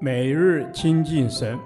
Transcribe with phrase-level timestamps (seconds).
[0.00, 1.58] 每日亲近神，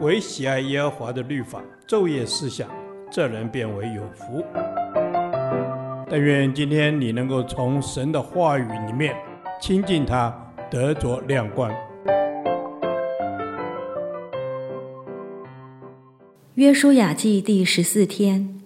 [0.00, 2.68] 唯喜爱耶和华的律法，昼夜思想，
[3.10, 4.42] 这人便为有福。
[6.08, 9.14] 但愿今天你能够从神的话语里面
[9.60, 10.34] 亲近他，
[10.70, 11.70] 得着亮光。
[16.54, 18.60] 约书亚记第十四天，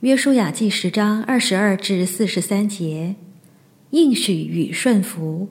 [0.00, 3.14] 约书亚记十章二十二至四十三节，
[3.90, 5.48] 应许与顺服。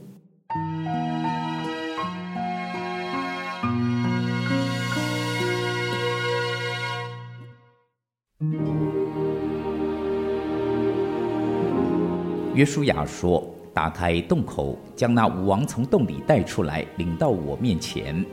[12.57, 18.25] 约书亚说：“打开洞口，将那五王从洞里带出来，领到我面前。”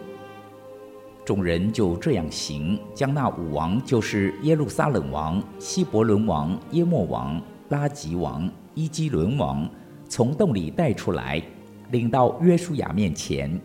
[1.27, 9.69] 众人就这样行，将那五王，就是耶路撒冷王、希伯伦王、耶末王、拉吉王、伊基伦王，
[10.09, 11.43] 从洞里带出来，
[11.91, 13.61] 领到约书亚面前。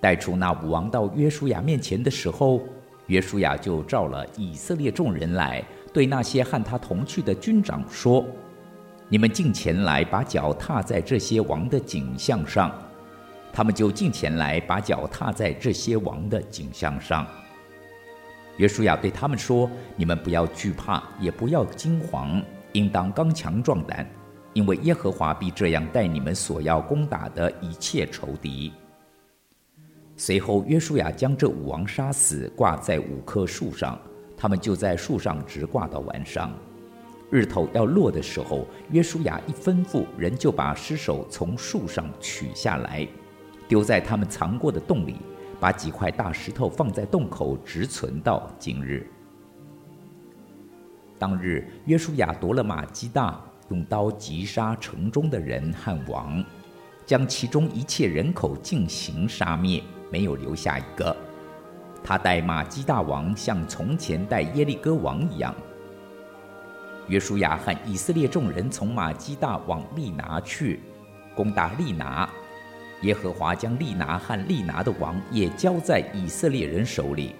[0.00, 2.60] 带出那五王到约书亚面前的时候，
[3.08, 5.60] 约书亚就召了以色列众人来，
[5.92, 8.24] 对那些和他同去的军长说。
[9.08, 12.76] 你们近前来，把脚踏在这些王的景象上。
[13.52, 17.24] 他们就近前来，把脚踏在这些王的景象上。
[18.56, 24.04] 约书亚对他们说：“你们不要惧怕，也不要惊惶，应当刚强壮胆，
[24.52, 28.72] 因为耶和华必这样待你们所要攻打的一切仇敌。”
[30.16, 33.96] 随后，约书亚将这五王杀死，挂在五棵树上，
[34.36, 36.50] 他们就在树上直挂到晚上。
[37.30, 43.06] 日头要落的时候，约书亚一吩咐，人就把尸首从树上取下来，
[43.66, 45.16] 丢在他们藏过的洞里，
[45.58, 49.10] 把几块大石头放在洞口，直存到今日。
[51.18, 56.44] 当日，约书亚夺了玛基大，用刀击杀城中的人和王，
[57.04, 61.16] 将其中一切人口尽行杀灭，没有留下一个。
[62.04, 65.52] 他待玛基大王像从前待耶利哥王一样。
[67.08, 70.80] 约书亚和以色列众人从玛基大往利拿去，
[71.36, 72.28] 攻打利拿。
[73.02, 77.36] 耶和华将利拿和利拿的王也交在以色列人手里。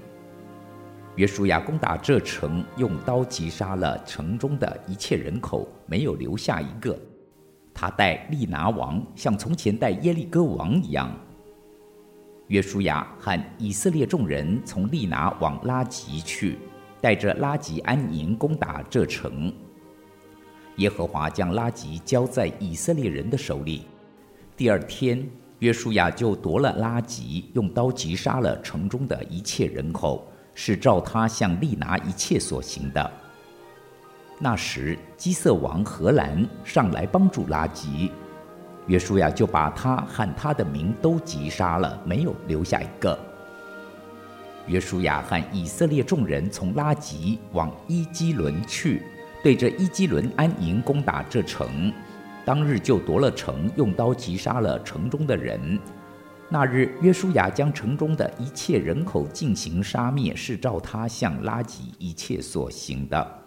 [1.16, 6.97] 约书亚攻打这城，用刀击杀了城中的一切人口，没有留下一个。
[7.75, 11.10] 他待利拿王像从前待耶利哥王一样。
[12.48, 16.59] 约书亚和以色列众人从利拿往拉吉去。
[17.01, 19.53] 带着拉吉安营攻打这城，
[20.77, 23.87] 耶和华将拉吉交在以色列人的手里。
[24.57, 33.11] 第二天，约书亚就夺了拉吉，用刀击杀了城中的一切人口，是照他向利拿一切所行的。
[34.39, 38.11] 那时，基色王荷兰上来帮助拉吉，
[38.87, 43.19] 约书亚就把他和他的民都击杀了，没有留下一个。
[44.66, 49.03] 约书亚和以色列众人从拉吉往伊基伦去，
[49.43, 51.93] 对着伊基伦安营攻打这城。
[52.44, 55.78] 当日就夺了城，用刀击杀了城中的人。
[56.49, 63.43] 那日约书亚将城中的一切人口进行杀灭，是照他向拉吉一切所行的。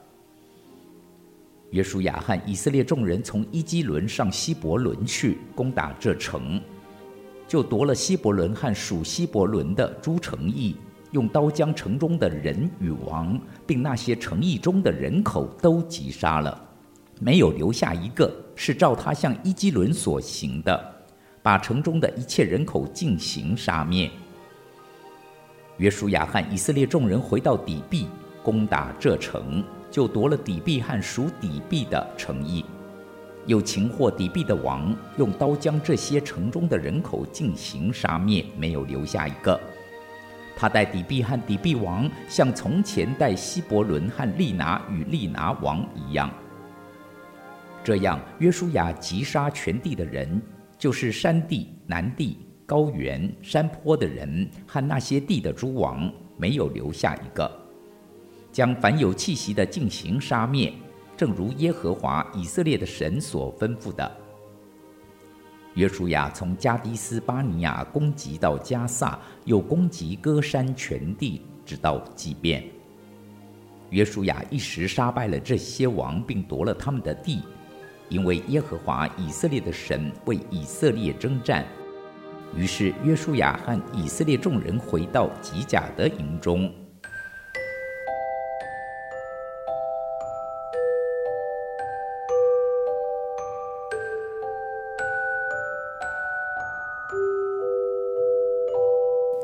[1.72, 6.60] 约书亚和以色列众人从伊基伦上希伯伦去，攻打这城，
[7.48, 10.76] 就夺了希伯伦和属希伯伦的诸城邑。
[11.12, 16.60] 用刀将城中的人与王，并那些城邑中的人口都击杀了，
[17.20, 20.94] 没有留下一个，是照他向伊基伦所行的，
[21.42, 24.10] 把城中的一切人口进行杀灭。
[25.78, 28.08] 约书亚和以色列众人回到底璧，
[28.44, 32.64] 攻打这城，就夺了底璧和属底璧的城邑，
[33.48, 39.60] 又擒获底璧的王，用刀将这些城中的人口进行杀灭，没有留下一个。
[40.60, 46.30] 他带底璧和底璧王，像从前带希伯伦和利拿与利拿王一样。
[47.82, 50.42] 这样，约书亚击杀全地的人，
[50.78, 57.50] 就是山地、南地、高原、山坡的人和那些地的诸王，没有留下一个，
[58.52, 60.74] 将凡有气息的进行杀灭，
[61.16, 64.12] 正如耶和华以色列的神所吩咐的。
[65.80, 72.62] 约书亚从加低斯巴尼亚攻击到加萨，又攻击歌山全地，直到基遍。
[73.90, 77.44] 约书亚一时杀败了这些王，并夺了他们的地，
[78.10, 81.66] 因为耶和华以色列的神为以色列征战。
[82.54, 86.70] 于是约书亚和以色列众人回到吉甲的营中。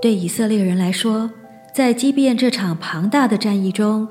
[0.05, 1.31] 对以色列人来说，
[1.73, 4.07] 在基遍这场庞大的战役中，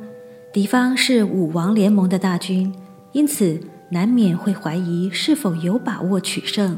[0.53, 2.75] 敌方是五王联盟的大军，
[3.13, 3.61] 因此
[3.91, 6.77] 难免会怀疑是否有把握取胜。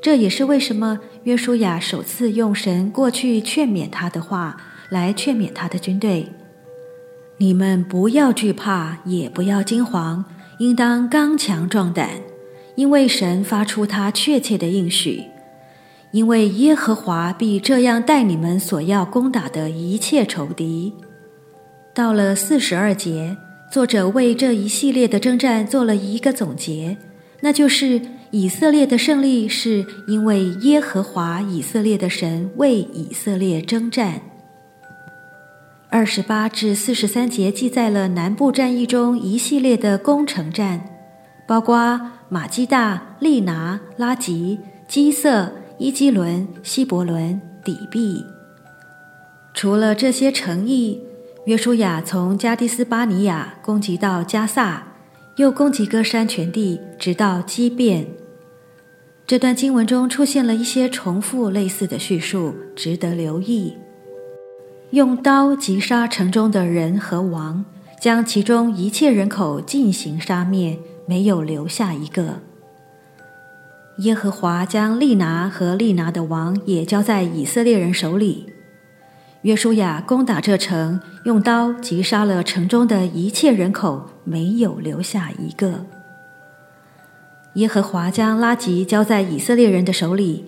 [0.00, 4.56] 这也是为什么约书亚首次用神过去劝勉他的话
[4.90, 6.28] 来劝勉他的军队
[7.38, 10.22] ：“你们不要惧怕，也不要惊惶，
[10.60, 12.10] 应当刚强壮胆，
[12.76, 15.24] 因为神发出他确切的应许，
[16.12, 20.92] 因为耶和华必这样待你们所要攻打的一切仇敌。”
[21.94, 23.36] 到了四十二节，
[23.70, 26.96] 作者为这一系列的征战做了一个总结，
[27.40, 34.20] 那就是以色列的胜利是因为耶和华以色列的神为以色列征战。
[35.88, 40.84] 二十八至四十三节记载了南部战役中一系列的攻城战，
[41.48, 48.22] 包括马基大、利拿、拉吉、基色、伊基伦、希伯伦、底壁。
[49.54, 51.00] 除了这些城邑，
[51.46, 54.88] 约书亚从加低斯巴尼亚攻击到加萨，
[55.36, 58.06] 又攻击歌山全地，直到基遍。
[59.26, 63.72] 这段经文中出现了一些重复类似的叙述，值得留意。
[64.90, 67.64] 用刀击杀城中的人和王，
[67.98, 72.40] 将其中一切人口进行杀灭，没有留下一个。
[74.00, 78.46] 耶和华将利拿和利拿的王也交在以色列人手里。
[79.42, 85.84] 约书亚攻打这城，用刀击杀了城中的一切人口，没有留下一个。
[87.54, 90.46] 耶和华将拉吉交在以色列人的手里。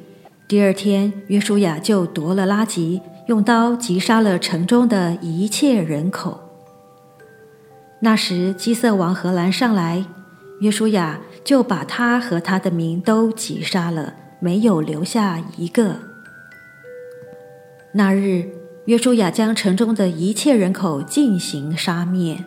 [0.49, 6.41] 第二天，约书亚就夺了拉吉，用刀击杀了城中的一切人口。
[8.01, 10.05] 那时，基色王荷兰上来，
[10.61, 15.97] 约书亚就把他和他的民都击杀了，没有留下一个。
[17.95, 18.47] 那日。
[18.87, 22.45] 约书亚将城中的一切人口进行杀灭。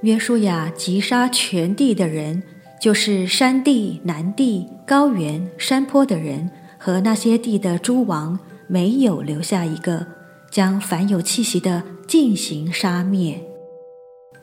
[0.00, 2.42] 约书亚击杀全地的人，
[2.80, 10.06] 就是山地、南地、高原、山坡的人和那些地的诸王，没有留下一个，
[10.50, 13.38] 将凡有气息的进行杀灭。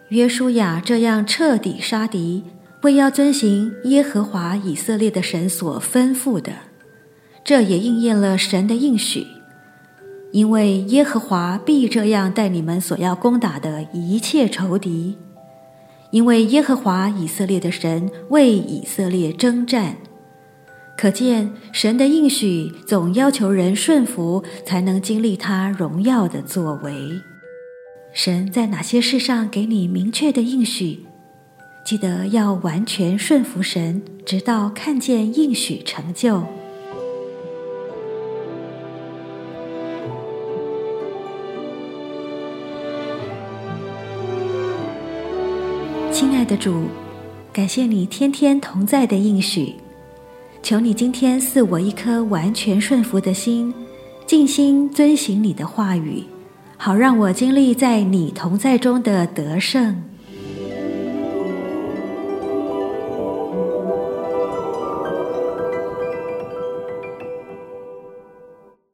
[0.09, 2.43] 约书亚这样彻底杀敌，
[2.83, 6.51] 为要遵行耶和华以色列的神所吩咐的，
[7.41, 9.25] 这也应验了神的应许。
[10.33, 15.15] 因为耶和华必这样待你们所要攻打的一切仇敌，
[16.11, 19.95] 因为耶和华以色列的神为以色列征战，
[20.97, 26.91] 可见神的应许总要求人顺服，才能经历他荣耀的作为。
[28.11, 31.05] 神在哪些事上给你明确的应许？
[31.83, 36.41] 记得要完全顺服神，直到看见应许成就。
[46.09, 46.85] 亲爱的主，
[47.51, 49.75] 感谢你天天同在的应许，
[50.61, 53.73] 求你今天赐我一颗完全顺服的心，
[54.25, 56.23] 尽心遵行你的话语，
[56.77, 60.01] 好让我经历在你同在中的得胜。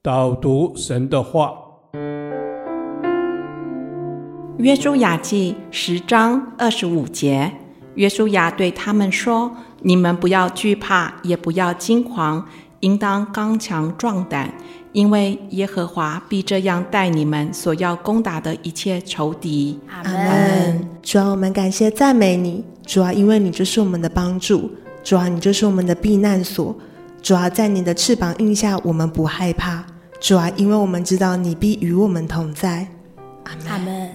[0.01, 1.53] 导读神的话。
[4.57, 7.51] 约书亚记十章二十五节，
[7.95, 9.51] 约书亚对他们说
[9.83, 12.41] ：“你们不要惧怕，也不要惊惶，
[12.79, 14.53] 应当刚强壮胆，
[14.93, 20.87] 因为耶和华必这样待你们所要攻打的一切仇敌。”阿门。
[21.03, 24.71] 主啊，我们感谢赞美你，主啊，因为你就是我们的帮助，
[25.03, 26.73] 主啊，你就是我们的避难所，
[27.21, 29.85] 主啊，在你的翅膀荫下，我们不害怕，
[30.19, 32.87] 主啊，因为我们知道你必与我们同在。
[33.67, 34.09] 阿门。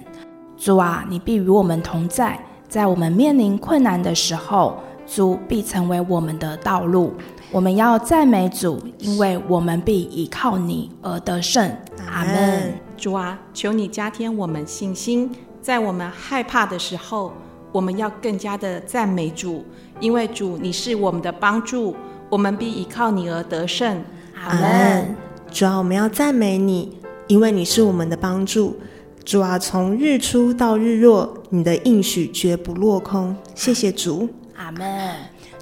[0.56, 7.12] 主啊，你必与我们同在，在我们面临困难的时候，主必成为我们的道路。
[7.52, 11.70] 我们要赞美主，因为我们必依靠你而得胜。
[12.10, 12.72] 阿门。
[12.96, 15.30] 主啊，求你加添我们信心，
[15.60, 17.32] 在我们害怕的时候，
[17.70, 19.64] 我们要更加的赞美主，
[20.00, 21.94] 因为主你是我们的帮助，
[22.34, 24.02] 我们必依靠你而得胜。
[24.34, 25.14] 阿门。
[25.52, 26.98] 主啊，我们要赞美你，
[27.28, 28.76] 因为你是我们的帮助。
[29.24, 33.36] 主啊，从日出到日落，你的应许绝不落空。
[33.54, 35.12] 谢谢主，阿门。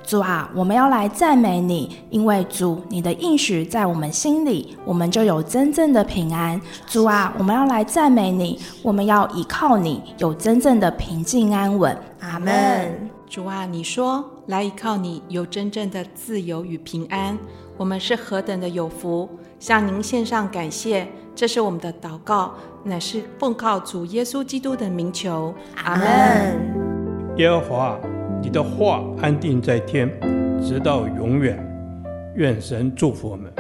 [0.02, 6.58] 主啊，我们要来赞美你，因为主，你的应许在我们心里，我们就有真正的平安。
[6.86, 11.94] 主啊，我们要来赞美你，我们要依靠你，有真正的平静安稳。
[12.20, 13.10] 阿门。
[13.32, 17.38] 主啊，你说来依靠你有真正的自由与平安，
[17.78, 19.26] 我们是何等的有福！
[19.58, 22.52] 向您献上感谢，这是我们的祷告，
[22.84, 25.54] 乃是奉靠主耶稣基督的名求。
[25.82, 27.34] 阿门。
[27.38, 27.98] 耶和华，
[28.42, 30.10] 你的话安定在天，
[30.62, 31.58] 直到永远。
[32.36, 33.51] 愿神祝福我们。